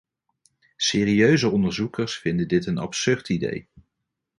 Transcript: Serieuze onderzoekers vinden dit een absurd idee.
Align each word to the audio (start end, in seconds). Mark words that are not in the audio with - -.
Serieuze 0.77 1.49
onderzoekers 1.49 2.17
vinden 2.17 2.47
dit 2.47 2.65
een 2.65 2.77
absurd 2.77 3.29
idee. 3.29 3.67